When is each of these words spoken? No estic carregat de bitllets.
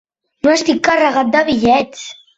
No 0.47 0.53
estic 0.53 0.81
carregat 0.87 1.31
de 1.37 1.45
bitllets. 1.51 2.07